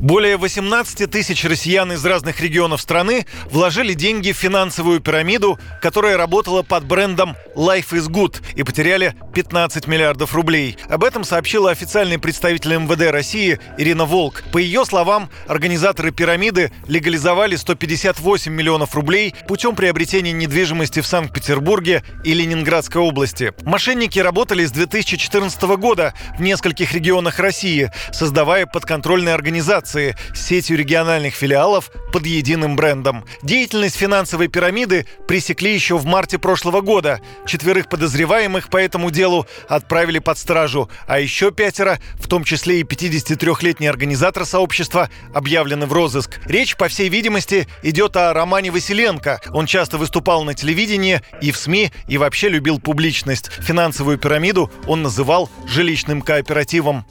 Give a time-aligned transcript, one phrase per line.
[0.00, 6.62] Более 18 тысяч россиян из разных регионов страны вложили деньги в финансовую пирамиду, которая работала
[6.62, 10.78] под брендом Life is Good и потеряли 15 миллиардов рублей.
[10.88, 14.42] Об этом сообщила официальный представитель МВД России Ирина Волк.
[14.52, 22.32] По ее словам, организаторы пирамиды легализовали 158 миллионов рублей путем приобретения недвижимости в Санкт-Петербурге и
[22.32, 23.52] Ленинградской области.
[23.64, 30.76] Мошенники работали с 2014 года в нескольких регионах России, создавая подконтрольные организации корпорации с сетью
[30.76, 33.24] региональных филиалов под единым брендом.
[33.42, 37.20] Деятельность финансовой пирамиды пресекли еще в марте прошлого года.
[37.46, 42.82] Четверых подозреваемых по этому делу отправили под стражу, а еще пятеро, в том числе и
[42.82, 46.40] 53-летний организатор сообщества, объявлены в розыск.
[46.46, 49.40] Речь, по всей видимости, идет о Романе Василенко.
[49.52, 53.50] Он часто выступал на телевидении и в СМИ, и вообще любил публичность.
[53.60, 57.04] Финансовую пирамиду он называл жилищным кооперативом.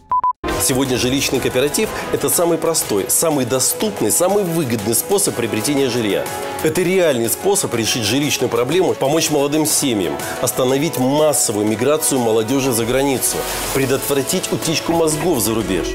[0.62, 6.26] Сегодня жилищный кооператив– это самый простой, самый доступный, самый выгодный способ приобретения жилья.
[6.64, 13.38] Это реальный способ решить жилищную проблему, помочь молодым семьям, остановить массовую миграцию молодежи за границу,
[13.74, 15.88] предотвратить утечку мозгов за рубеж.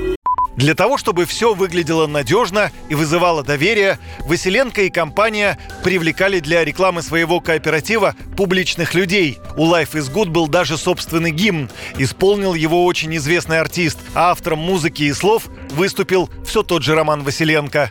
[0.57, 7.03] Для того, чтобы все выглядело надежно и вызывало доверие, Василенко и компания привлекали для рекламы
[7.03, 9.39] своего кооператива публичных людей.
[9.57, 11.71] У Life is Good был даже собственный гимн.
[11.99, 17.25] Исполнил его очень известный артист, а автором музыки и слов выступил все тот же Роман
[17.25, 17.91] Василенко.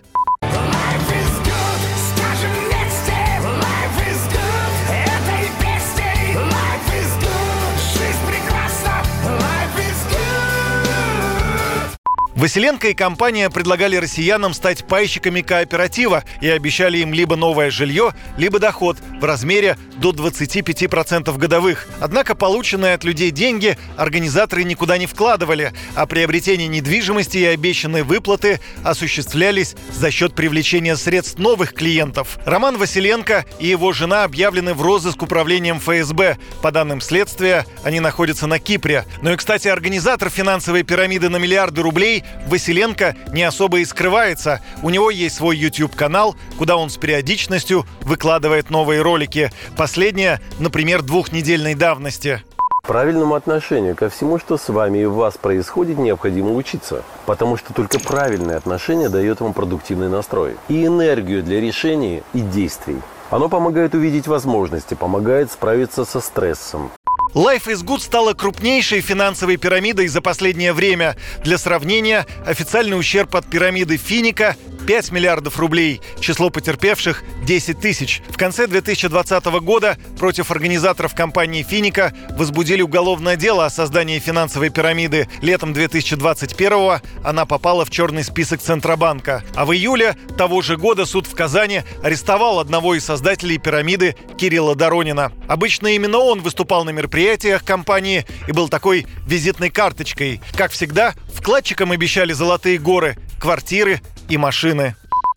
[12.44, 18.60] Василенко и компания предлагали россиянам стать пайщиками кооператива и обещали им либо новое жилье, либо
[18.60, 21.88] доход в размере до 25% годовых.
[22.02, 28.60] Однако полученные от людей деньги организаторы никуда не вкладывали, а приобретение недвижимости и обещанные выплаты
[28.84, 32.38] осуществлялись за счет привлечения средств новых клиентов.
[32.44, 36.38] Роман Василенко и его жена объявлены в розыск управлением ФСБ.
[36.62, 39.06] По данным следствия, они находятся на Кипре.
[39.22, 44.62] Ну и, кстати, организатор финансовой пирамиды на миллиарды рублей Василенко не особо и скрывается.
[44.82, 49.52] У него есть свой YouTube-канал, куда он с периодичностью выкладывает новые ролики.
[49.78, 52.44] Последнее, например, двухнедельной давности.
[52.86, 57.04] Правильному отношению ко всему, что с вами и у вас происходит, необходимо учиться.
[57.26, 63.02] Потому что только правильное отношение дает вам продуктивный настрой и энергию для решений и действий.
[63.30, 66.92] Оно помогает увидеть возможности, помогает справиться со стрессом,
[67.34, 71.18] Life is Good стала крупнейшей финансовой пирамидой за последнее время.
[71.44, 74.56] Для сравнения, официальный ущерб от пирамиды Финика
[74.86, 78.22] 5 миллиардов рублей, число потерпевших– 10 тысяч.
[78.30, 85.28] В конце 2020 года против организаторов компании «Финика» возбудили уголовное дело о создании финансовой пирамиды.
[85.42, 89.44] Летом 2021 она попала в черный список Центробанка.
[89.56, 94.76] А в июле того же года суд в Казани арестовал одного из создателей пирамиды Кирилла
[94.76, 95.32] Доронина.
[95.48, 100.42] Обычно именно он выступал на мероприятиях компании и был такой визитной карточкой.
[100.56, 104.96] Как всегда, вкладчикам обещали золотые горы, квартиры и машины.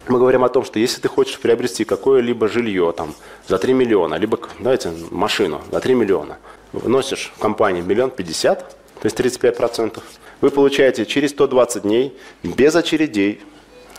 [0.08, 3.14] Мы говорим о том, что если ты хочешь приобрести какое-либо жилье там,
[3.48, 6.38] за 3 миллиона, либо, давайте, машину за 3 миллиона,
[6.72, 8.60] вносишь в компанию миллион пятьдесят,
[9.00, 10.04] то есть 35 процентов,
[10.40, 13.40] вы получаете через 120 дней без очередей,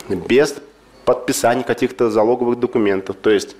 [0.08, 0.54] без
[1.04, 3.56] подписания каких-то залоговых документов, то есть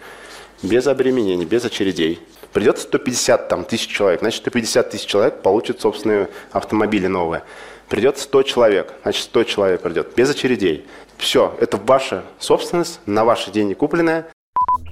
[0.62, 2.20] без обременений, без очередей.
[2.52, 7.42] Придет 150 там, тысяч человек, значит 150 тысяч человек получат собственные автомобили новые.
[7.88, 10.86] Придет 100 человек, значит 100 человек придет, без очередей.
[11.16, 14.26] Все, это ваша собственность, на ваши деньги купленная.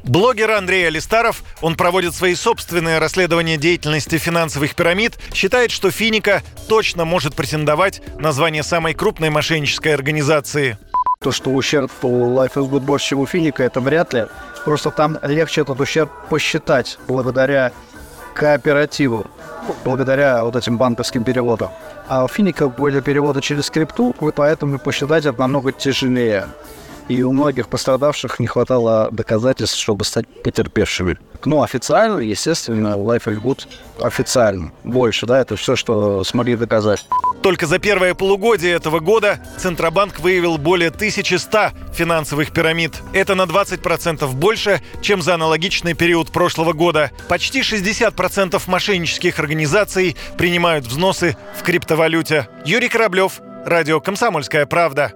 [0.04, 7.04] Блогер Андрей Алистаров, он проводит свои собственные расследования деятельности финансовых пирамид, считает, что Финика точно
[7.04, 10.78] может претендовать на звание самой крупной мошеннической организации.
[11.26, 14.26] То, что ущерб у Life is Good больше, чем у Финика, это вряд ли.
[14.64, 17.72] Просто там легче этот ущерб посчитать благодаря
[18.32, 19.26] кооперативу,
[19.84, 21.70] благодаря вот этим банковским переводам.
[22.06, 26.46] А у Финика были переводы через скрипту, поэтому посчитать это намного тяжелее.
[27.08, 31.18] И у многих пострадавших не хватало доказательств, чтобы стать потерпевшими.
[31.44, 33.68] Ну, официально, естественно, Life is Good
[34.00, 34.72] официально.
[34.82, 37.06] Больше, да, это все, что смогли доказать.
[37.42, 43.00] Только за первое полугодие этого года Центробанк выявил более 1100 финансовых пирамид.
[43.12, 47.12] Это на 20% больше, чем за аналогичный период прошлого года.
[47.28, 52.48] Почти 60% мошеннических организаций принимают взносы в криптовалюте.
[52.64, 55.12] Юрий Кораблев, Радио «Комсомольская правда».